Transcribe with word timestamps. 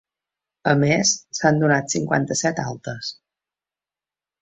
A 0.71 0.73
més, 0.83 1.11
s’han 1.41 1.63
donat 1.65 1.95
cinquanta-set 1.97 2.65
altes. 2.67 3.15